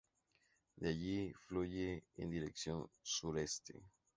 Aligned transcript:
Desde 0.77 0.89
allí, 0.95 1.33
fluye 1.45 2.03
en 2.15 2.31
dirección 2.31 2.89
sureste. 3.03 3.83